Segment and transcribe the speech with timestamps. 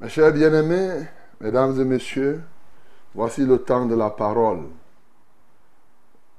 [0.00, 1.06] Mes chers bien-aimés,
[1.40, 2.40] mesdames et messieurs,
[3.16, 4.68] voici le temps de la parole.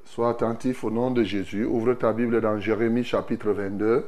[0.05, 1.65] Sois attentif au nom de Jésus.
[1.65, 4.07] Ouvre ta Bible dans Jérémie chapitre 22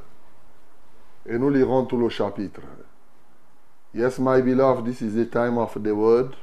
[1.26, 2.62] et nous lirons tout le chapitre.
[3.94, 6.34] Yes, my beloved, this is the time of the word.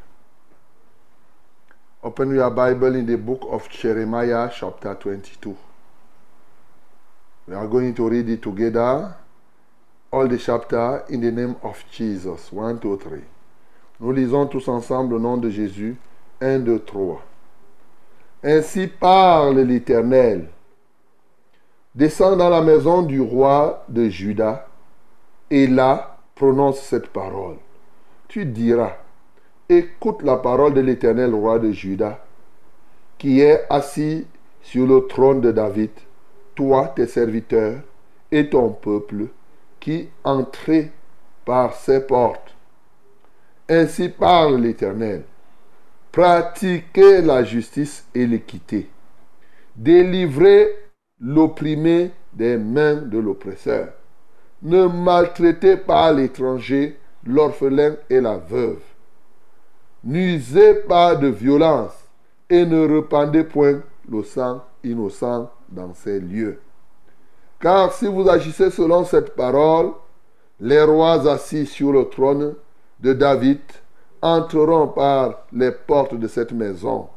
[2.03, 5.57] Open your Bible in the book of Jeremiah chapter 22.
[7.49, 9.17] We are going to read it together,
[10.11, 12.53] all the chapter in the name of Jesus.
[12.53, 13.19] 1, 2, 3.
[14.01, 15.97] Nous lisons tous ensemble au nom de Jésus.
[16.41, 17.23] 1, 2, 3.
[18.45, 20.49] Ainsi parle l'Éternel.
[21.95, 24.69] Descends dans la maison du roi de Juda
[25.51, 27.57] et là prononce cette parole.
[28.29, 28.93] Tu diras,
[29.69, 32.25] écoute la parole de l'Éternel roi de Juda,
[33.17, 34.27] qui est assis
[34.63, 35.91] sur le trône de David,
[36.55, 37.81] toi, tes serviteurs,
[38.31, 39.29] et ton peuple,
[39.81, 40.93] qui entrez
[41.45, 42.55] par ses portes.
[43.69, 45.25] Ainsi parle l'Éternel.
[46.13, 48.89] Pratiquez la justice et l'équité.
[49.77, 50.69] Délivrez
[51.21, 53.93] l'opprimé des mains de l'oppresseur.
[54.63, 58.83] Ne maltraitez pas l'étranger, l'orphelin et la veuve.
[60.03, 62.09] N'usez pas de violence
[62.49, 63.81] et ne répandez point
[64.11, 66.61] le sang innocent dans ces lieux.
[67.61, 69.93] Car si vous agissez selon cette parole,
[70.61, 72.55] les rois assis sur le trône
[73.01, 73.61] de David
[74.23, 77.09] entreront par les portes de cette maison,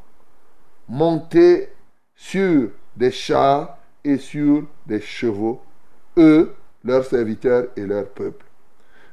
[0.88, 1.68] montés
[2.14, 5.60] sur des chars et sur des chevaux,
[6.16, 6.54] eux,
[6.84, 8.44] leurs serviteurs et leur peuple.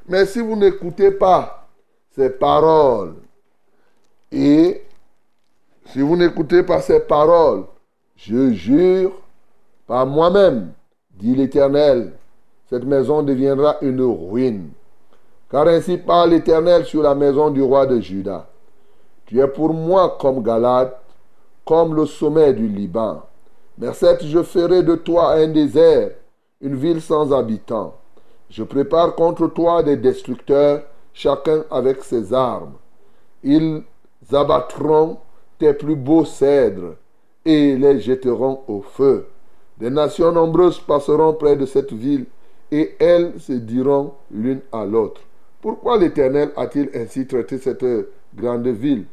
[0.08, 1.68] Mais si vous n'écoutez pas
[2.14, 3.14] ces paroles,
[4.32, 4.82] et
[5.86, 7.64] si vous n'écoutez pas ces paroles,
[8.16, 9.12] je jure
[9.86, 10.72] par moi-même,
[11.20, 12.12] dit l'Éternel,
[12.68, 14.70] cette maison deviendra une ruine.
[15.50, 18.48] Car ainsi parle l'Éternel sur la maison du roi de Juda.
[19.26, 21.00] Tu es pour moi comme Galate,
[21.64, 23.22] comme le sommet du Liban.
[23.78, 23.88] Mais
[24.22, 26.10] je ferai de toi un désert,
[26.60, 27.94] une ville sans habitants.
[28.50, 32.74] Je prépare contre toi des destructeurs, chacun avec ses armes.
[33.42, 33.82] Ils
[34.32, 35.18] abattront
[35.58, 36.96] tes plus beaux cèdres
[37.44, 39.29] et les jetteront au feu.
[39.80, 42.26] Des nations nombreuses passeront près de cette ville
[42.70, 45.22] et elles se diront l'une à l'autre.
[45.62, 47.84] Pourquoi l'Éternel a-t-il ainsi traité cette
[48.34, 49.06] grande ville?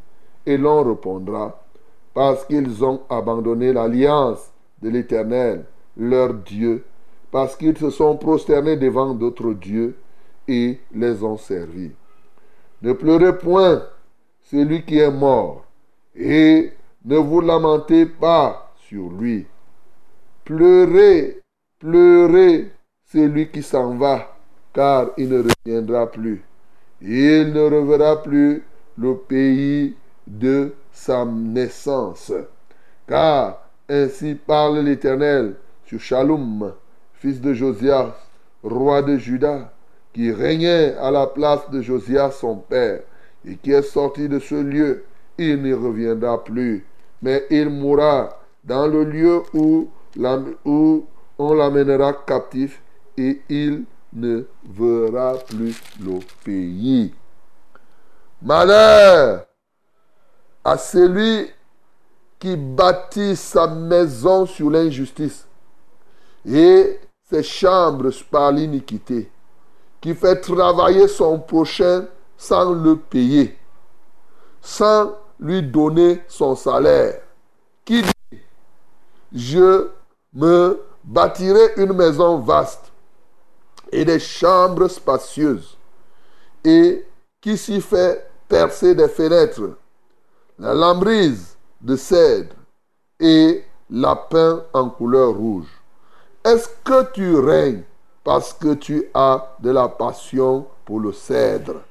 [0.46, 1.64] Et l'on répondra,
[2.14, 4.52] parce qu'ils ont abandonné l'alliance
[4.82, 6.84] de l'Éternel, leur Dieu,
[7.32, 9.96] parce qu'ils se sont prosternés devant d'autres dieux
[10.48, 11.92] et les ont servis.
[12.82, 13.84] Ne pleurez point
[14.44, 15.66] celui qui est mort,
[16.16, 16.72] et
[17.06, 19.46] ne vous lamentez pas sur lui.
[20.48, 21.42] Pleurez,
[21.78, 22.72] pleurez
[23.12, 24.34] celui qui s'en va,
[24.74, 26.42] car il ne reviendra plus.
[27.02, 28.64] Il ne reverra plus
[28.98, 29.94] le pays
[30.26, 32.32] de sa naissance.
[33.10, 33.60] Car
[33.90, 36.72] ainsi parle l'Éternel sur Shalom,
[37.16, 38.14] fils de Josias,
[38.64, 39.74] roi de Juda,
[40.14, 43.02] qui régnait à la place de Josias son père,
[43.46, 45.04] et qui est sorti de ce lieu.
[45.38, 46.86] Il n'y reviendra plus,
[47.22, 49.90] mais il mourra dans le lieu où,
[50.66, 51.06] où
[51.38, 52.82] on l'amènera captif,
[53.18, 57.14] et il ne verra plus le pays.
[58.42, 59.46] Malheur
[60.64, 61.50] à celui
[62.40, 65.48] qui bâtit sa maison sur l'injustice
[66.46, 69.32] et ses chambres par l'iniquité,
[70.00, 72.06] qui fait travailler son prochain
[72.38, 73.58] sans le payer,
[74.62, 77.22] sans lui donner son salaire,
[77.84, 78.40] qui dit,
[79.34, 79.90] je
[80.38, 82.92] me bâtirai une maison vaste
[83.92, 85.76] et des chambres spacieuses,
[86.64, 87.06] et
[87.42, 89.72] qui s'y fait percer des fenêtres,
[90.60, 92.56] la lambrise de cèdre
[93.20, 95.70] et la peint en couleur rouge.
[96.44, 97.84] Est-ce que tu règnes
[98.24, 101.82] parce que tu as de la passion pour le cèdre?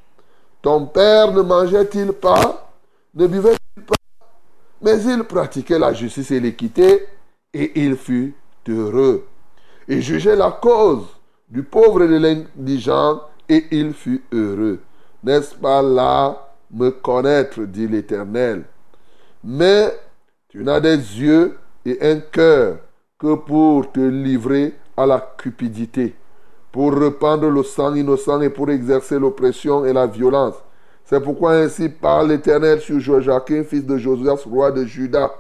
[0.63, 2.71] Ton père ne mangeait-il pas?
[3.15, 3.95] Ne buvait-il pas?
[4.83, 7.09] Mais il pratiquait la justice et l'équité
[7.53, 8.35] et il fut
[8.69, 9.27] heureux.
[9.89, 11.07] Il jugeait la cause
[11.49, 14.81] du pauvre et de l'indigent, et il fut heureux.
[15.23, 18.65] N'est-ce pas là me connaître, dit l'Éternel?
[19.45, 19.97] Mais
[20.49, 22.79] tu n'as des yeux et un cœur
[23.19, 26.17] que pour te livrer à la cupidité,
[26.73, 30.57] pour répandre le sang innocent et pour exercer l'oppression et la violence.
[31.05, 35.33] C'est pourquoi ainsi parle l'Éternel sur Joachim, fils de Josias, roi de Juda.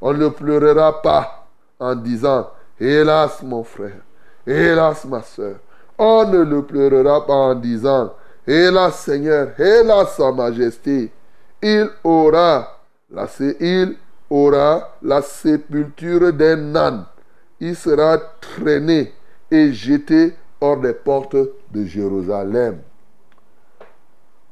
[0.00, 1.46] On ne pleurera pas
[1.78, 2.50] en disant,
[2.80, 4.02] Hélas mon frère,
[4.46, 5.56] Hélas, ma soeur,
[5.98, 8.14] on ne le pleurera pas en disant,
[8.46, 11.12] là, Seigneur, là, Sa Majesté,
[11.60, 12.78] il aura
[13.10, 13.26] la,
[13.60, 13.96] il
[14.30, 17.04] aura la sépulture d'un âne.
[17.60, 19.12] Il sera traîné
[19.50, 22.80] et jeté hors des portes de Jérusalem.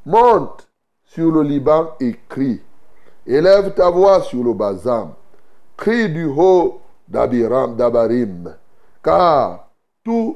[0.05, 0.67] Monte
[1.05, 2.61] sur le Liban et crie.
[3.25, 5.11] Élève ta voix sur le Bazam.
[5.77, 8.55] Crie du haut d'Abiram, d'Abarim.
[9.03, 9.69] Car
[10.03, 10.35] tous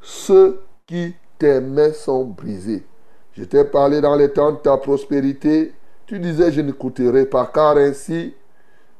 [0.00, 2.86] ceux qui t'aimaient sont brisés.
[3.32, 5.74] Je t'ai parlé dans les temps de ta prospérité.
[6.06, 8.34] Tu disais, je n'écouterai pas, car ainsi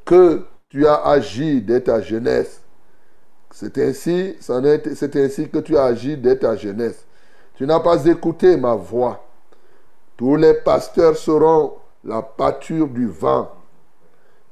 [0.05, 2.61] que tu as agi dès ta jeunesse.
[3.51, 7.07] C'est ainsi, que tu as agi dès ta jeunesse.
[7.55, 9.25] Tu n'as pas écouté ma voix.
[10.17, 11.75] Tous les pasteurs seront
[12.05, 13.51] la pâture du vent.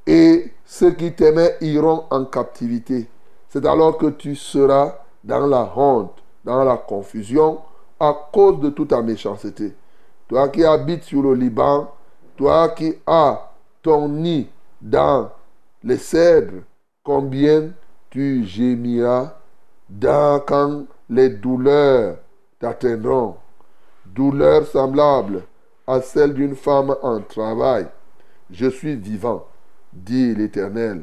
[0.06, 3.08] Et ceux qui t'aimaient iront en captivité.
[3.48, 7.60] C'est alors que tu seras dans la honte, dans la confusion,
[8.00, 9.74] à cause de toute ta méchanceté.
[10.28, 11.90] Toi qui habites sur le Liban,
[12.36, 13.52] toi qui as
[13.82, 14.48] ton nid
[14.80, 15.30] dans
[15.82, 16.62] les cèdres,
[17.02, 17.70] combien
[18.10, 19.34] tu gémiras
[19.88, 22.16] dans quand les douleurs
[22.58, 23.36] t'atteindront.
[24.06, 25.42] Douleurs semblables
[25.86, 27.86] à celles d'une femme en travail.
[28.50, 29.44] Je suis vivant,
[29.94, 31.02] dit l'Éternel.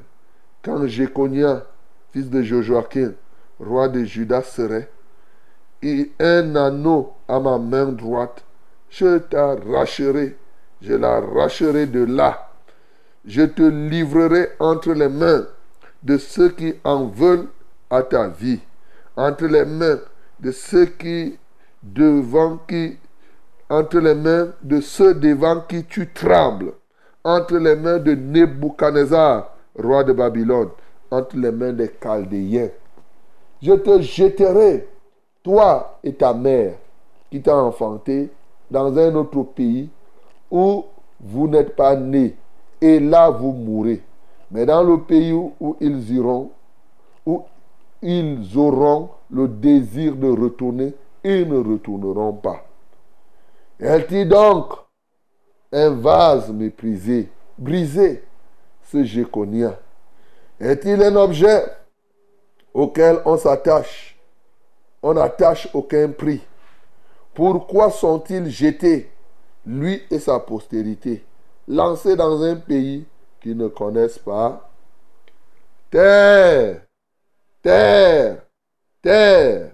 [0.63, 1.65] Quand Jéconia,
[2.11, 3.13] fils de Joachim,
[3.59, 4.89] roi de Juda, serait,
[5.81, 8.43] et un anneau à ma main droite,
[8.89, 10.38] je t'arracherai,
[10.81, 12.51] je l'arracherai de là.
[13.25, 15.47] Je te livrerai entre les mains
[16.03, 17.47] de ceux qui en veulent
[17.89, 18.59] à ta vie,
[19.15, 19.99] entre les mains
[20.39, 21.37] de ceux qui
[21.83, 22.97] devant qui
[23.69, 26.73] entre les mains de ceux devant qui tu trembles,
[27.23, 30.69] entre les mains de Nebuchadnezzar, roi de Babylone,
[31.09, 32.69] entre les mains des Chaldéens.
[33.62, 34.88] Je te jetterai,
[35.44, 36.73] toi et ta mère,
[37.29, 38.29] qui t'a enfanté,
[38.69, 39.89] dans un autre pays
[40.50, 40.85] où
[41.19, 42.35] vous n'êtes pas nés,
[42.79, 44.01] et là vous mourrez.
[44.50, 46.51] Mais dans le pays où, où ils iront,
[47.25, 47.44] où
[48.01, 52.65] ils auront le désir de retourner, ils ne retourneront pas.
[53.79, 54.73] Elle dit donc
[55.71, 58.23] un vase méprisé, brisé,
[58.83, 59.79] ce Jéconia.
[60.59, 61.63] Est-il un objet
[62.73, 64.19] auquel on s'attache?
[65.01, 66.41] On n'attache aucun prix.
[67.33, 69.09] Pourquoi sont-ils jetés,
[69.65, 71.23] lui et sa postérité,
[71.68, 73.06] lancés dans un pays
[73.41, 74.69] qu'ils ne connaissent pas
[75.89, 76.81] Terre,
[77.62, 78.44] terre,
[79.01, 79.71] terre,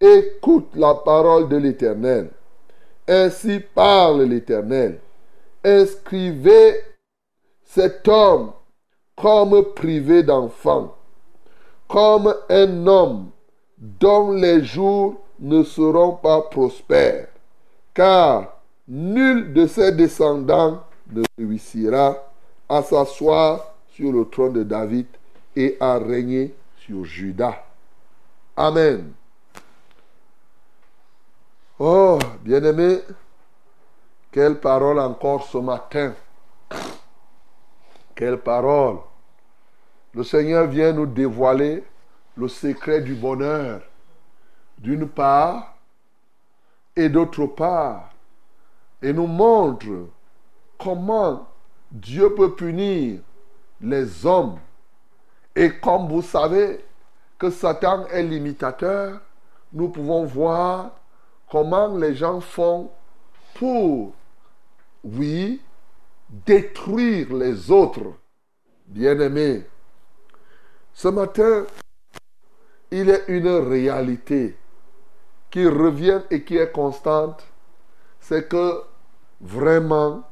[0.00, 2.30] écoute la parole de l'Éternel.
[3.06, 4.98] Ainsi parle l'Éternel.
[5.64, 6.80] Inscrivez
[7.64, 8.52] cet homme
[9.16, 10.96] comme privé d'enfant,
[11.88, 13.30] comme un homme
[13.78, 17.28] dont les jours ne seront pas prospères,
[17.94, 22.16] car nul de ses descendants ne réussira
[22.68, 25.06] à s'asseoir sur le trône de David
[25.54, 27.64] et à régner sur Juda.
[28.56, 29.12] Amen.
[31.78, 33.00] Oh, bien-aimé,
[34.32, 36.14] quelle parole encore ce matin?
[38.14, 38.96] Quelle parole?
[40.14, 41.84] Le Seigneur vient nous dévoiler
[42.36, 43.82] le secret du bonheur,
[44.78, 45.76] d'une part,
[46.96, 48.10] et d'autre part,
[49.02, 50.08] et nous montre
[50.78, 51.46] comment
[51.90, 53.20] Dieu peut punir
[53.80, 54.58] les hommes.
[55.54, 56.82] Et comme vous savez
[57.38, 59.20] que Satan est limitateur,
[59.72, 60.90] nous pouvons voir
[61.50, 62.90] comment les gens font
[63.54, 64.12] pour,
[65.04, 65.60] oui,
[66.28, 68.14] détruire les autres.
[68.86, 69.64] Bien-aimés,
[70.92, 71.64] ce matin,
[72.90, 74.56] il y a une réalité
[75.50, 77.44] qui revient et qui est constante,
[78.20, 78.82] c'est que
[79.40, 80.28] vraiment,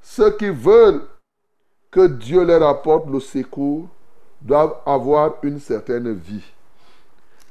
[0.00, 1.06] ceux qui veulent
[1.90, 3.88] que Dieu leur apporte le secours
[4.40, 6.44] doivent avoir une certaine vie.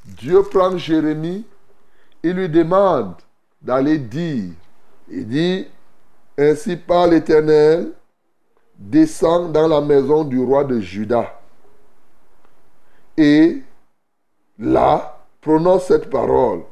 [0.04, 1.44] Dieu prend Jérémie
[2.22, 3.14] il lui demande
[3.62, 4.52] d'aller dire.
[5.08, 5.66] Il dit,
[6.40, 7.92] ainsi par l'Éternel,
[8.78, 11.38] descend dans la maison du roi de Juda.
[13.16, 13.62] Et
[14.58, 16.62] là, prononce cette parole.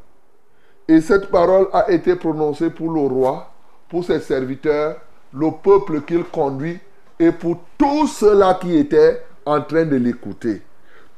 [0.89, 3.51] Et cette parole a été prononcée pour le roi,
[3.91, 4.97] pour ses serviteurs,
[5.35, 6.79] le peuple qu'il conduit
[7.19, 10.63] et pour tous ceux-là qui étaient en train de l'écouter.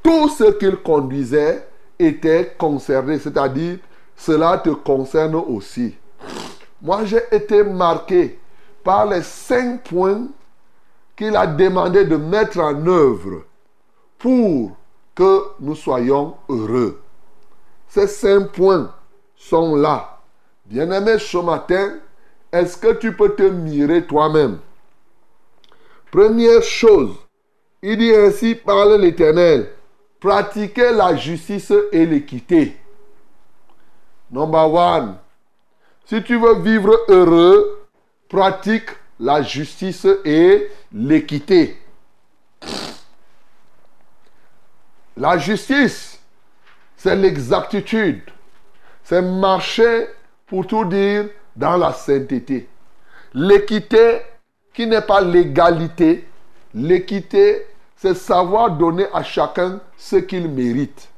[0.02, 3.78] Tous ceux qu'il conduisait étaient concernés, c'est-à-dire
[4.16, 5.94] cela te concerne aussi.
[6.82, 8.38] Moi, j'ai été marqué
[8.82, 10.28] par les cinq points
[11.16, 13.44] qu'il a demandé de mettre en œuvre
[14.18, 14.76] pour
[15.14, 17.02] que nous soyons heureux.
[17.88, 18.92] Ces cinq points
[19.36, 20.18] sont là.
[20.64, 21.98] Bien-aimé, ce matin,
[22.52, 24.58] est-ce que tu peux te mirer toi-même?
[26.10, 27.14] Première chose,
[27.82, 29.70] il dit ainsi, parle l'Éternel,
[30.18, 32.76] pratiquez la justice et l'équité.
[34.30, 35.16] Number one,
[36.10, 37.86] si tu veux vivre heureux,
[38.28, 38.90] pratique
[39.20, 41.80] la justice et l'équité.
[45.16, 46.18] La justice,
[46.96, 48.22] c'est l'exactitude.
[49.04, 50.08] C'est marcher,
[50.48, 52.68] pour tout dire, dans la sainteté.
[53.32, 54.22] L'équité,
[54.74, 56.26] qui n'est pas l'égalité,
[56.74, 61.08] l'équité, c'est savoir donner à chacun ce qu'il mérite.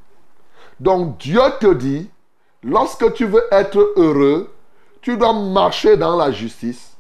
[0.78, 2.10] Donc Dieu te dit,
[2.62, 4.52] lorsque tu veux être heureux,
[5.02, 6.96] tu dois marcher dans la justice,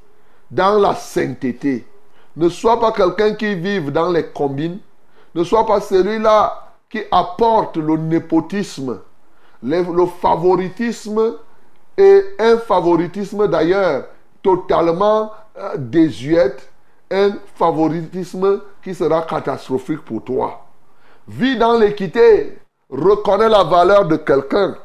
[0.50, 1.86] dans la sainteté.
[2.36, 4.78] Ne sois pas quelqu'un qui vive dans les combines.
[5.34, 9.00] Ne sois pas celui-là qui apporte le népotisme,
[9.62, 11.36] le, favoritisme
[11.96, 14.06] et un favoritisme d'ailleurs
[14.42, 16.68] totalement euh, désuète,
[17.10, 20.66] un favoritisme qui sera catastrophique pour toi.
[21.28, 22.58] Vis dans l'équité,
[22.90, 24.76] reconnais la valeur de quelqu'un.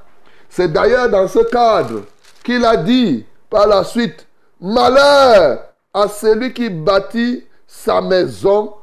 [0.50, 2.02] C'est d'ailleurs dans ce cadre
[2.48, 4.25] qu'il a dit par la suite,
[4.62, 5.60] malheur
[5.94, 8.74] à celui qui bâtit sa maison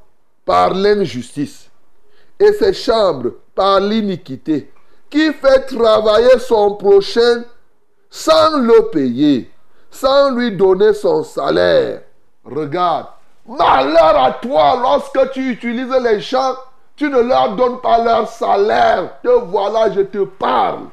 [0.45, 1.71] par l'injustice
[2.39, 4.71] et ses chambres par l'iniquité,
[5.09, 7.45] qui fait travailler son prochain
[8.11, 9.51] sans le payer,
[9.91, 12.03] sans lui donner son salaire.
[12.45, 13.07] Regarde,
[13.47, 16.55] malheur à toi lorsque tu utilises les gens,
[16.97, 19.15] tu ne leur donnes pas leur salaire.
[19.25, 20.89] Voilà, je te parle.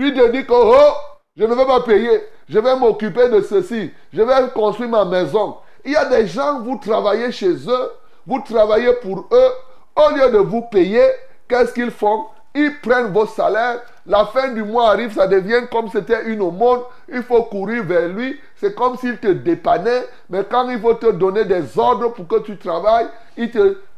[0.00, 0.94] Tu te dis que, oh,
[1.36, 5.56] je ne vais pas payer, je vais m'occuper de ceci, je vais construire ma maison.
[5.84, 7.92] Il y a des gens, vous travaillez chez eux,
[8.26, 9.50] vous travaillez pour eux.
[9.94, 11.04] Au lieu de vous payer,
[11.46, 12.24] qu'est-ce qu'ils font?
[12.54, 13.82] Ils prennent vos salaires.
[14.06, 16.80] La fin du mois arrive, ça devient comme c'était une aumône.
[17.12, 18.40] Il faut courir vers lui.
[18.56, 20.06] C'est comme s'il te dépannait.
[20.30, 23.08] Mais quand il faut te donner des ordres pour que tu travailles,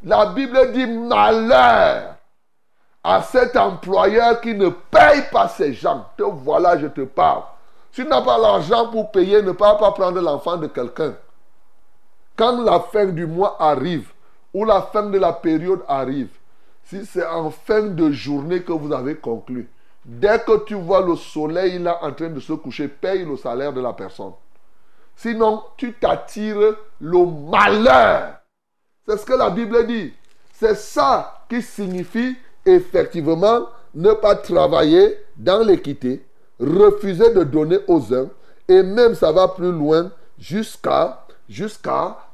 [0.02, 2.16] la Bible dit malheur
[3.04, 6.06] à cet employeur qui ne paye pas ses gens.
[6.16, 7.42] Te voilà, je te parle.
[7.90, 11.14] Si tu n'as pas l'argent pour payer, ne pas prendre l'enfant de quelqu'un.
[12.36, 14.08] Quand la fin du mois arrive,
[14.54, 16.30] ou la fin de la période arrive,
[16.84, 19.68] si c'est en fin de journée que vous avez conclu,
[20.04, 23.72] dès que tu vois le soleil là en train de se coucher, paye le salaire
[23.72, 24.32] de la personne.
[25.16, 28.36] Sinon, tu t'attires le malheur.
[29.06, 30.12] C'est ce que la Bible dit.
[30.54, 36.24] C'est ça qui signifie effectivement ne pas travailler dans l'équité,
[36.60, 38.28] refuser de donner aux uns,
[38.68, 41.26] et même ça va plus loin jusqu'à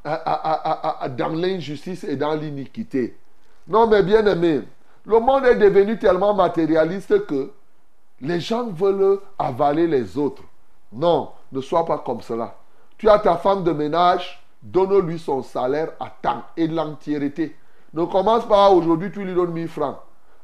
[0.04, 3.16] dans l'injustice et dans l'iniquité.
[3.66, 4.62] Non, mais bien aimé,
[5.04, 7.50] le monde est devenu tellement matérialiste que
[8.20, 10.42] les gens veulent avaler les autres.
[10.92, 12.56] Non, ne sois pas comme cela.
[12.96, 17.56] Tu as ta femme de ménage, donne-lui son salaire à temps et l'entièreté.
[17.94, 19.96] Ne commence pas aujourd'hui, tu lui donnes 1000 francs.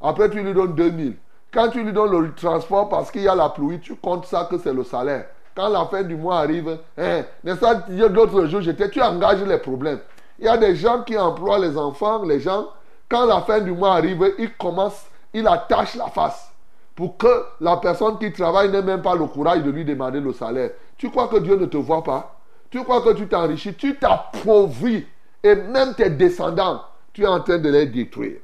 [0.07, 1.17] Après, tu lui donnes 2000.
[1.51, 4.47] Quand tu lui donnes le transport parce qu'il y a la pluie, tu comptes ça
[4.51, 5.27] que c'est le salaire.
[5.55, 10.01] Quand la fin du mois arrive, hein, n'est-ce d'autres jours, j'étais, tu engages les problèmes.
[10.39, 12.67] Il y a des gens qui emploient les enfants, les gens,
[13.09, 16.51] quand la fin du mois arrive, ils commencent, ils attachent la face
[16.95, 20.33] pour que la personne qui travaille n'ait même pas le courage de lui demander le
[20.35, 20.71] salaire.
[20.99, 22.37] Tu crois que Dieu ne te voit pas?
[22.69, 23.75] Tu crois que tu t'enrichis?
[23.75, 25.07] Tu t'appauvris.
[25.43, 26.83] Et même tes descendants,
[27.13, 28.41] tu es en train de les détruire.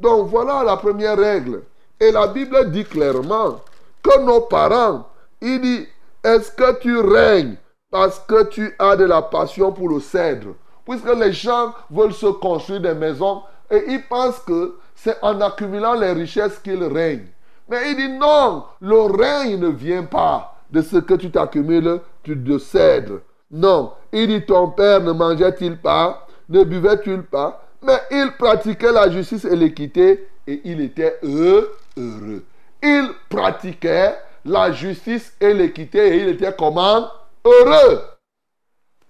[0.00, 1.62] Donc voilà la première règle.
[2.00, 3.60] Et la Bible dit clairement
[4.02, 5.06] que nos parents,
[5.40, 5.86] il dit,
[6.22, 7.56] est-ce que tu règnes
[7.90, 10.54] parce que tu as de la passion pour le cèdre?
[10.86, 15.94] Puisque les gens veulent se construire des maisons et ils pensent que c'est en accumulant
[15.94, 17.28] les richesses qu'ils règnent.
[17.68, 22.58] Mais il dit non, le règne ne vient pas de ce que tu t'accumules de
[22.58, 23.20] cèdre.
[23.50, 29.10] Non, il dit ton père ne mangeait-il pas, ne buvait-il pas, mais il pratiquait la
[29.10, 32.44] justice et l'équité et il était heureux.
[32.82, 34.14] Il pratiquait
[34.44, 37.08] la justice et l'équité et il était comment?
[37.44, 38.00] Heureux.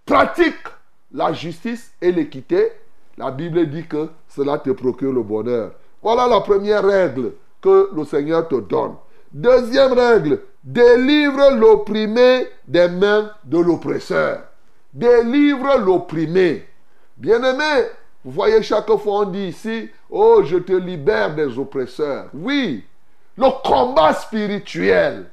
[0.05, 0.55] Pratique
[1.13, 2.73] la justice et l'équité.
[3.17, 5.73] La Bible dit que cela te procure le bonheur.
[6.03, 8.97] Voilà la première règle que le Seigneur te donne.
[9.33, 14.43] Deuxième règle, délivre l'opprimé des mains de l'oppresseur.
[14.93, 16.67] Délivre l'opprimé.
[17.17, 17.89] Bien-aimé,
[18.25, 22.29] vous voyez chaque fois on dit ici, oh, je te libère des oppresseurs.
[22.33, 22.85] Oui,
[23.37, 25.27] le combat spirituel.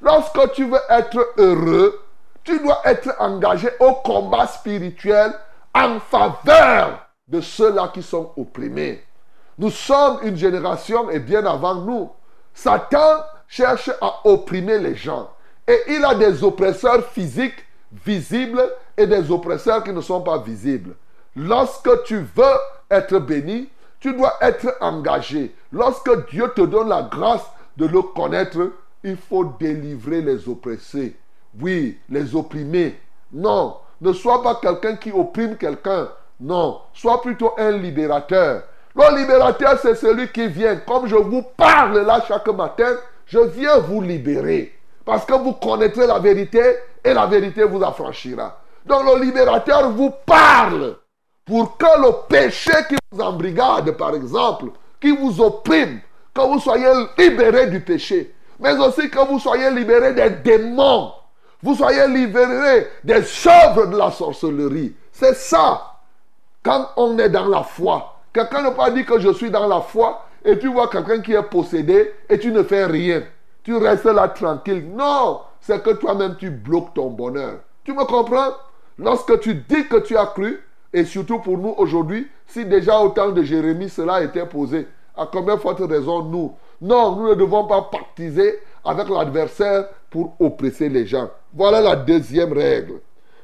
[0.00, 2.00] Lorsque tu veux être heureux,
[2.44, 5.32] tu dois être engagé au combat spirituel
[5.74, 9.02] en faveur de ceux-là qui sont opprimés.
[9.58, 12.10] Nous sommes une génération, et bien avant nous,
[12.54, 15.30] Satan cherche à opprimer les gens.
[15.66, 17.64] Et il a des oppresseurs physiques
[18.04, 18.62] visibles
[18.96, 20.94] et des oppresseurs qui ne sont pas visibles.
[21.36, 22.56] Lorsque tu veux
[22.90, 23.68] être béni,
[24.00, 25.54] tu dois être engagé.
[25.70, 27.44] Lorsque Dieu te donne la grâce
[27.76, 28.72] de le connaître,
[29.04, 31.14] il faut délivrer les oppressés.
[31.60, 32.98] Oui, les opprimés.
[33.32, 36.08] Non, ne sois pas quelqu'un qui opprime quelqu'un.
[36.40, 38.62] Non, sois plutôt un libérateur.
[38.94, 40.76] Le libérateur, c'est celui qui vient.
[40.76, 44.72] Comme je vous parle là chaque matin, je viens vous libérer.
[45.04, 46.62] Parce que vous connaîtrez la vérité
[47.04, 48.58] et la vérité vous affranchira.
[48.86, 50.96] Donc le libérateur vous parle
[51.46, 54.66] pour que le péché qui vous embrigade, par exemple,
[55.00, 56.00] qui vous opprime,
[56.34, 61.12] que vous soyez libéré du péché, mais aussi que vous soyez libéré des démons,
[61.62, 64.94] vous soyez libéré des œuvres de la sorcellerie.
[65.12, 65.94] C'est ça.
[66.62, 69.68] Quand on est dans la foi, quelqu'un ne peut pas dire que je suis dans
[69.68, 73.22] la foi et tu vois quelqu'un qui est possédé et tu ne fais rien.
[73.62, 74.90] Tu restes là tranquille.
[74.94, 77.60] Non, c'est que toi-même tu bloques ton bonheur.
[77.84, 78.52] Tu me comprends?
[78.98, 80.60] Lorsque tu dis que tu as cru,
[80.96, 85.28] et surtout pour nous aujourd'hui, si déjà au temps de Jérémie cela était posé, à
[85.30, 86.54] combien forte raison nous?
[86.80, 91.28] Non, nous ne devons pas pactiser avec l'adversaire pour oppresser les gens.
[91.52, 93.00] Voilà la deuxième règle.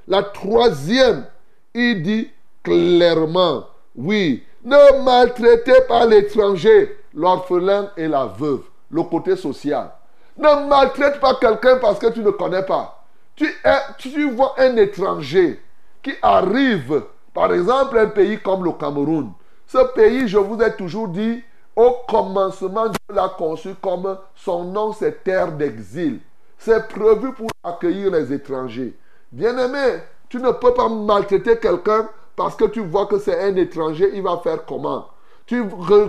[0.09, 1.26] La troisième,
[1.75, 2.30] il dit
[2.62, 3.64] clairement,
[3.97, 9.90] oui, ne maltraitez pas l'étranger, l'orphelin et la veuve, le côté social.
[10.38, 13.04] Ne maltraite pas quelqu'un parce que tu ne connais pas.
[13.37, 15.61] Tu, vois un étranger
[16.02, 17.02] qui arrive,
[17.34, 19.32] par exemple, un pays comme le Cameroun.
[19.66, 21.42] Ce pays, je vous ai toujours dit,
[21.74, 26.20] au commencement, Dieu l'a conçu comme son nom, c'est terre d'exil.
[26.58, 28.96] C'est prévu pour accueillir les étrangers.
[29.32, 34.10] Bien-aimé, tu ne peux pas maltraiter quelqu'un parce que tu vois que c'est un étranger,
[34.14, 35.06] il va faire comment?
[35.46, 35.62] Tu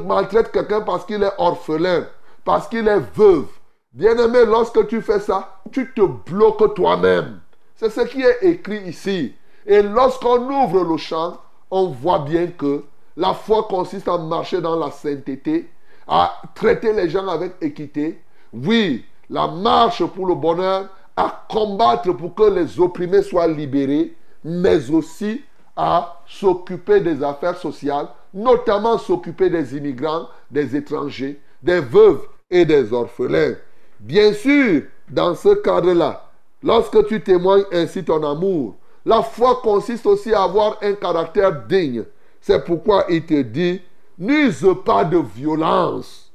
[0.06, 2.06] maltraites quelqu'un parce qu'il est orphelin,
[2.46, 3.48] parce qu'il est veuve.
[3.92, 7.40] Bien-aimé, lorsque tu fais ça, tu te bloques toi-même.
[7.76, 9.36] C'est ce qui est écrit ici.
[9.66, 11.38] Et lorsqu'on ouvre le champ,
[11.72, 12.84] on voit bien que
[13.16, 15.70] la foi consiste à marcher dans la sainteté,
[16.08, 18.22] à traiter les gens avec équité.
[18.52, 24.90] Oui, la marche pour le bonheur, à combattre pour que les opprimés soient libérés, mais
[24.90, 25.42] aussi
[25.76, 32.92] à s'occuper des affaires sociales, notamment s'occuper des immigrants, des étrangers, des veuves et des
[32.92, 33.56] orphelins.
[34.00, 36.30] Bien sûr, dans ce cadre-là,
[36.62, 42.06] lorsque tu témoignes ainsi ton amour, la foi consiste aussi à avoir un caractère digne.
[42.40, 43.82] C'est pourquoi il te dit,
[44.18, 46.32] n'use pas de violence.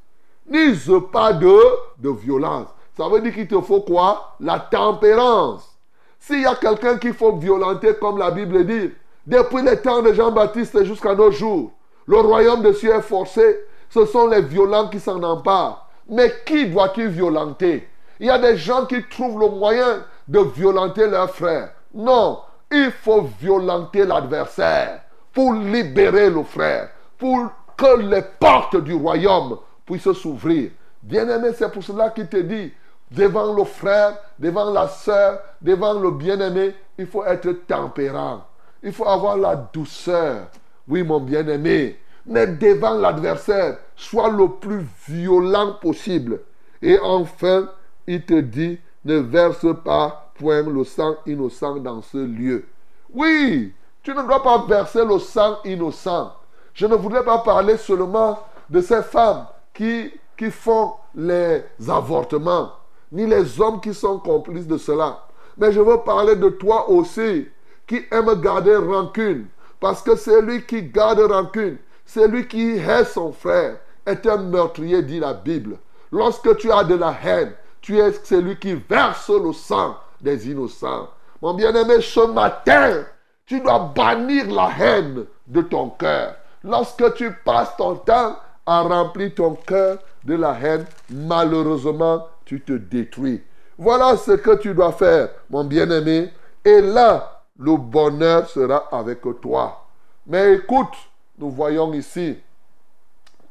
[0.47, 2.69] N'use pas de, violence.
[2.97, 4.35] Ça veut dire qu'il te faut quoi?
[4.41, 5.77] La tempérance.
[6.19, 8.91] S'il y a quelqu'un qu'il faut violenter, comme la Bible dit,
[9.27, 11.71] depuis les temps de Jean-Baptiste jusqu'à nos jours,
[12.07, 13.61] le royaume de Dieu est forcé.
[13.91, 15.89] Ce sont les violents qui s'en emparent.
[16.09, 17.87] Mais qui doit-il violenter?
[18.21, 21.73] Il y a des gens qui trouvent le moyen de violenter leurs frères.
[21.95, 22.39] Non,
[22.71, 25.03] il faut violenter l'adversaire
[25.33, 30.71] pour libérer le frère, pour que les portes du royaume puissent s'ouvrir.
[31.03, 32.73] Bien-aimé, c'est pour cela qu'il te dit,
[33.11, 38.45] devant le frère, devant la soeur, devant le bien-aimé, il faut être tempérant.
[38.83, 40.49] Il faut avoir la douceur.
[40.87, 41.99] Oui, mon bien-aimé.
[42.27, 46.41] Mais devant l'adversaire, sois le plus violent possible.
[46.83, 47.69] Et enfin,
[48.07, 52.65] il te dit, ne verse pas point le sang innocent dans ce lieu.
[53.13, 53.73] Oui,
[54.03, 56.33] tu ne dois pas verser le sang innocent.
[56.75, 58.39] Je ne voudrais pas parler seulement
[58.71, 62.73] de ces femmes qui, qui font les avortements,
[63.11, 65.25] ni les hommes qui sont complices de cela.
[65.57, 67.49] Mais je veux parler de toi aussi,
[67.87, 69.47] qui aime garder rancune.
[69.81, 74.39] Parce que c'est lui qui garde rancune, c'est lui qui hait son frère, est un
[74.39, 75.79] meurtrier, dit la Bible.
[76.11, 81.09] Lorsque tu as de la haine, tu es celui qui verse le sang des innocents.
[81.41, 83.05] Mon bien-aimé, ce matin,
[83.47, 86.35] tu dois bannir la haine de ton cœur.
[86.65, 92.73] Lorsque tu passes ton temps à remplir ton cœur de la haine, malheureusement, tu te
[92.73, 93.43] détruis.
[93.79, 96.31] Voilà ce que tu dois faire, mon bien-aimé.
[96.65, 99.87] Et là, le bonheur sera avec toi.
[100.27, 100.95] Mais écoute,
[101.39, 102.37] nous voyons ici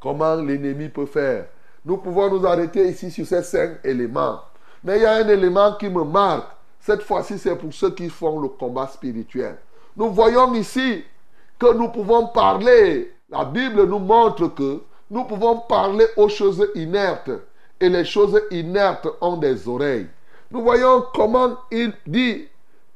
[0.00, 1.46] comment l'ennemi peut faire.
[1.84, 4.40] Nous pouvons nous arrêter ici sur ces cinq éléments.
[4.84, 6.57] Mais il y a un élément qui me marque.
[6.80, 9.56] Cette fois-ci, c'est pour ceux qui font le combat spirituel.
[9.96, 11.04] Nous voyons ici
[11.58, 13.14] que nous pouvons parler.
[13.28, 17.30] La Bible nous montre que nous pouvons parler aux choses inertes.
[17.80, 20.08] Et les choses inertes ont des oreilles.
[20.50, 22.48] Nous voyons comment il dit,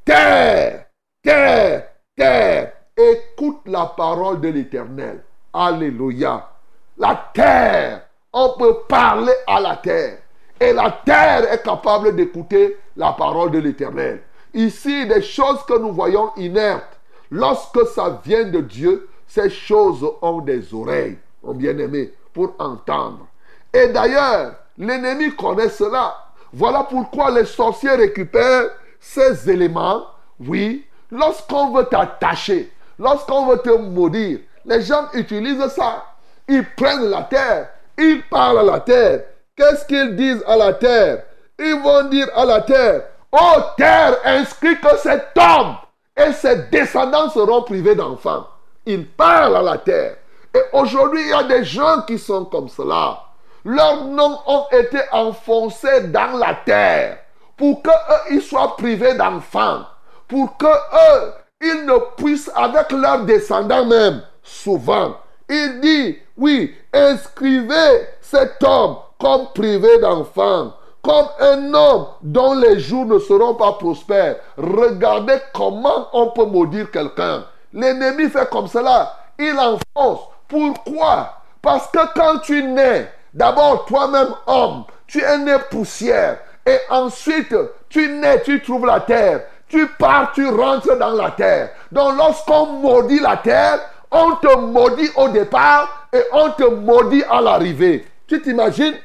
[0.05, 0.87] terre,
[1.23, 5.23] terre, terre, écoute la parole de l'Éternel.
[5.53, 6.49] Alléluia.
[6.97, 10.21] La terre, on peut parler à la terre.
[10.62, 14.22] Et la terre est capable d'écouter la parole de l'Éternel.
[14.55, 17.01] Ici, des choses que nous voyons inertes,
[17.33, 23.27] lorsque ça vient de Dieu, ces choses ont des oreilles, mon bien-aimé, pour entendre.
[23.75, 26.14] Et d'ailleurs, l'ennemi connaît cela.
[26.53, 28.70] Voilà pourquoi les sorciers récupèrent
[29.01, 30.05] ces éléments.
[30.38, 32.70] Oui, lorsqu'on veut t'attacher,
[33.01, 36.05] lorsqu'on veut te maudire, les gens utilisent ça.
[36.46, 39.25] Ils prennent la terre, ils parlent à la terre.
[39.62, 41.22] Qu'est-ce qu'ils disent à la terre?
[41.57, 45.77] Ils vont dire à la terre, oh terre, inscrit que cet homme
[46.16, 48.48] et ses descendants seront privés d'enfants.
[48.85, 50.16] Ils parlent à la terre.
[50.53, 53.20] Et aujourd'hui, il y a des gens qui sont comme cela.
[53.64, 57.18] Leurs noms ont été enfoncés dans la terre
[57.57, 57.92] pour qu'eux,
[58.33, 59.83] ils soient privés d'enfants.
[60.27, 68.61] Pour qu'eux, ils ne puissent, avec leurs descendants même, souvent, il dit, oui, inscrivez cet
[68.64, 74.37] homme comme privé d'enfants, comme un homme dont les jours ne seront pas prospères.
[74.58, 77.44] Regardez comment on peut maudire quelqu'un.
[77.72, 79.16] L'ennemi fait comme cela.
[79.38, 80.22] Il enfonce.
[80.48, 81.35] Pourquoi?
[81.62, 86.38] Parce que quand tu nais, d'abord toi-même homme, tu es né poussière.
[86.66, 87.54] Et ensuite,
[87.88, 89.42] tu nais, tu trouves la terre.
[89.68, 91.70] Tu pars, tu rentres dans la terre.
[91.92, 93.78] Donc lorsqu'on maudit la terre,
[94.11, 98.04] on te maudit au départ et on te maudit à l'arrivée.
[98.26, 98.96] Tu t'imagines?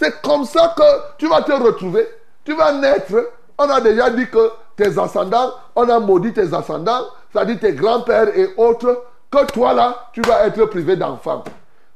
[0.00, 0.82] C'est comme ça que
[1.18, 2.08] tu vas te retrouver.
[2.42, 3.32] Tu vas naître.
[3.58, 8.34] On a déjà dit que tes ascendants, on a maudit tes ascendants, c'est-à-dire tes grands-pères
[8.34, 11.44] et autres, que toi là, tu vas être privé d'enfants.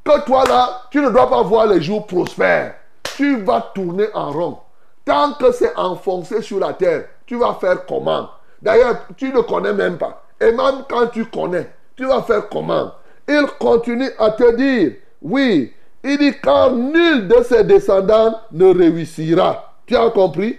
[0.05, 2.75] Que toi là, tu ne dois pas voir les jours prospères.
[3.17, 4.59] Tu vas tourner en rond.
[5.07, 8.29] Tant que c'est enfoncé sur la terre, tu vas faire comment?
[8.61, 10.25] D'ailleurs, tu ne connais même pas.
[10.39, 12.93] Et même quand tu connais, tu vas faire comment?
[13.27, 15.73] Il continue à te dire, oui,
[16.05, 19.73] il dit car nul de ses descendants ne réussira.
[19.87, 20.59] Tu as compris?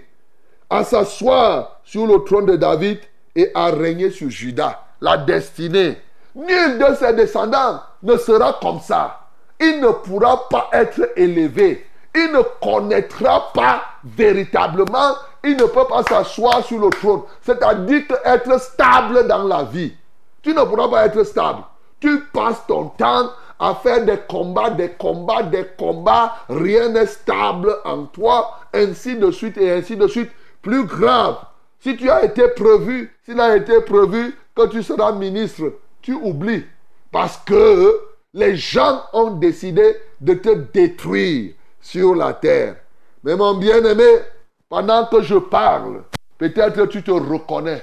[0.68, 2.98] À s'asseoir sur le trône de David
[3.36, 4.80] et à régner sur Judas.
[5.00, 5.98] La destinée.
[6.34, 9.20] Nul de ses descendants ne sera comme ça.
[9.60, 11.86] Il ne pourra pas être élevé.
[12.14, 15.14] Il ne connaîtra pas véritablement.
[15.44, 17.22] Il ne peut pas s'asseoir sur le trône.
[17.42, 19.94] C'est-à-dire être stable dans la vie.
[20.42, 21.62] Tu ne pourras pas être stable.
[22.00, 26.36] Tu passes ton temps à faire des combats, des combats, des combats.
[26.48, 28.60] Rien n'est stable en toi.
[28.74, 30.30] Ainsi de suite et ainsi de suite.
[30.62, 31.38] Plus grave,
[31.80, 36.64] si tu as été prévu, s'il a été prévu que tu seras ministre, tu oublies.
[37.12, 38.00] Parce que
[38.34, 42.76] les gens ont décidé de te détruire sur la terre.
[43.22, 44.20] Mais mon bien-aimé,
[44.68, 46.02] pendant que je parle,
[46.38, 47.82] peut-être tu te reconnais.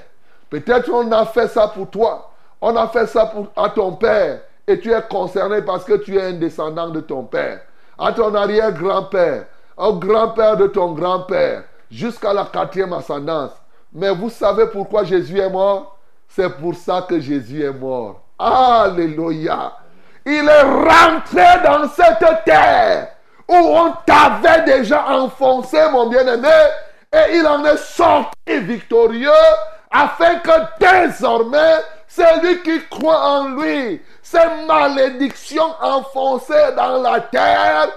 [0.49, 2.31] Peut-être on a fait ça pour toi.
[2.62, 6.17] On a fait ça pour, à ton père et tu es concerné parce que tu
[6.17, 7.62] es un descendant de ton père.
[7.97, 9.45] À ton arrière-grand-père,
[9.78, 13.52] au grand-père de ton grand-père, jusqu'à la quatrième ascendance.
[13.93, 15.97] Mais vous savez pourquoi Jésus est mort?
[16.28, 18.21] C'est pour ça que Jésus est mort.
[18.39, 19.73] Alléluia.
[20.26, 23.10] Il est rentré dans cette terre
[23.47, 26.47] où on t'avait déjà enfoncé, mon bien-aimé,
[27.12, 29.30] et il en est sorti victorieux
[29.91, 31.76] afin que désormais
[32.08, 34.02] celui qui croit en lui,
[34.34, 37.89] ces malédictions enfoncées dans la terre,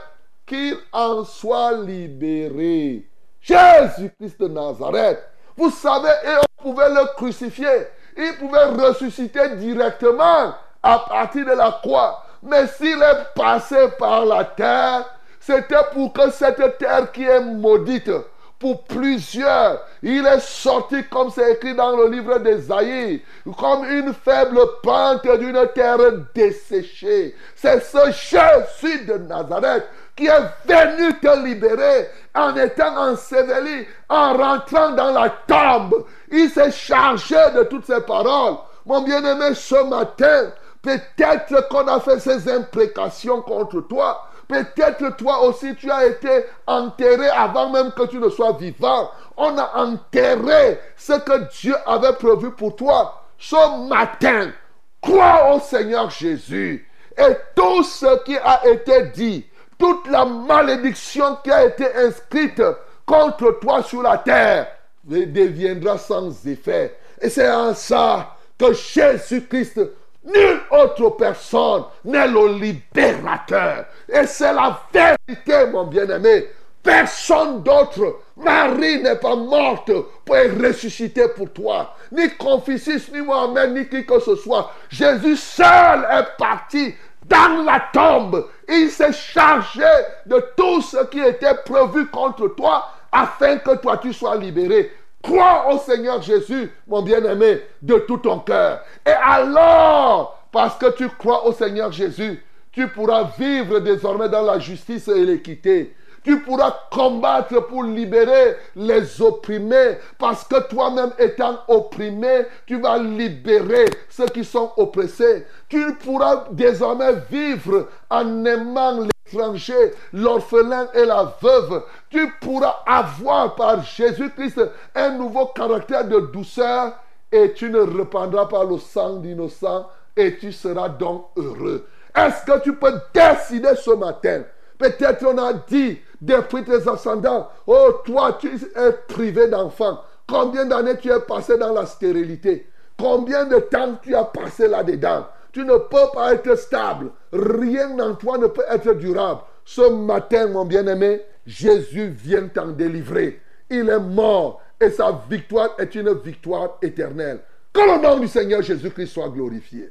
[0.45, 3.09] qu'il en soit libéré.
[3.41, 5.23] Jésus-Christ de Nazareth.
[5.57, 7.89] Vous savez, et on pouvait le crucifier.
[8.19, 12.23] Il pouvait ressusciter directement à partir de la croix.
[12.43, 15.05] Mais s'il est passé par la terre,
[15.41, 18.11] c'était pour que cette terre qui est maudite,
[18.59, 19.81] pour plusieurs.
[20.03, 23.23] Il est sorti, comme c'est écrit dans le livre d'Esaïe,
[23.59, 25.99] comme une faible pente d'une terre
[26.35, 27.35] desséchée.
[27.55, 29.85] C'est ce Jésus de Nazareth
[30.17, 36.07] qui est venu te libérer en étant enseveli, en rentrant dans la tombe.
[36.33, 38.57] Il s'est chargé de toutes ces paroles.
[38.87, 44.27] Mon bien-aimé, ce matin, peut-être qu'on a fait ces imprécations contre toi.
[44.49, 49.11] Peut-être toi aussi tu as été enterré avant même que tu ne sois vivant.
[49.37, 53.23] On a enterré ce que Dieu avait prévu pour toi.
[53.39, 54.53] Ce matin,
[55.01, 56.89] crois au Seigneur Jésus.
[57.19, 59.47] Et tout ce qui a été dit,
[59.79, 62.63] toute la malédiction qui a été inscrite
[63.05, 64.69] contre toi sur la terre,
[65.05, 66.97] deviendra sans effet.
[67.21, 69.81] Et c'est en ça que Jésus-Christ
[70.27, 73.85] Nulle autre personne n'est le libérateur.
[74.09, 76.49] Et c'est la vérité, mon bien-aimé.
[76.83, 78.21] Personne d'autre.
[78.37, 79.91] Marie n'est pas morte
[80.25, 81.95] pour être ressusciter pour toi.
[82.13, 84.73] Ni Confucius, ni Mohamed, ni qui que ce soit.
[84.89, 88.47] Jésus seul est parti dans la tombe.
[88.69, 89.87] Il s'est chargé
[90.27, 94.93] de tout ce qui était prévu contre toi afin que toi tu sois libéré.
[95.23, 98.81] Crois au Seigneur Jésus, mon bien-aimé, de tout ton cœur.
[99.05, 104.59] Et alors, parce que tu crois au Seigneur Jésus, tu pourras vivre désormais dans la
[104.59, 105.95] justice et l'équité.
[106.27, 109.97] Tu pourras combattre pour libérer les opprimés.
[110.19, 115.47] Parce que toi-même étant opprimé, tu vas libérer ceux qui sont oppressés.
[115.69, 121.85] Tu pourras désormais vivre en aimant l'étranger, l'orphelin et la veuve.
[122.11, 124.61] Tu pourras avoir par Jésus-Christ
[124.97, 126.93] un nouveau caractère de douceur
[127.31, 131.87] et tu ne reprendras pas le sang d'innocent et tu seras donc heureux.
[132.17, 134.43] Est-ce que tu peux décider ce matin?
[134.77, 140.01] Peut-être on a dit depuis tes ascendants, oh toi tu es privé d'enfants.
[140.29, 142.69] Combien d'années tu es passé dans la stérilité?
[142.99, 145.27] Combien de temps tu as passé là-dedans?
[145.53, 147.11] Tu ne peux pas être stable.
[147.33, 149.41] Rien en toi ne peut être durable.
[149.65, 153.41] Ce matin, mon bien-aimé, Jésus vient t'en délivrer.
[153.71, 157.41] Il est mort et sa victoire est une victoire éternelle.
[157.73, 159.91] Que le nom du Seigneur Jésus-Christ soit glorifié.